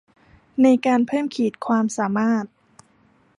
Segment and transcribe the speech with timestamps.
[0.63, 2.45] ในการเพิ่มขีดความสามารถ